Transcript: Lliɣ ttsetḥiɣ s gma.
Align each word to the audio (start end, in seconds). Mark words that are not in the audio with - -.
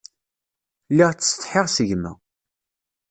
Lliɣ 0.91 1.11
ttsetḥiɣ 1.13 1.67
s 1.75 1.77
gma. 1.89 2.13